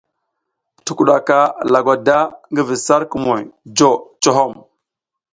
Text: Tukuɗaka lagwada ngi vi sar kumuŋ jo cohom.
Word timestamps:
Tukuɗaka 0.85 1.37
lagwada 1.71 2.17
ngi 2.51 2.61
vi 2.67 2.75
sar 2.85 3.01
kumuŋ 3.11 3.39
jo 3.77 3.89
cohom. 4.23 4.53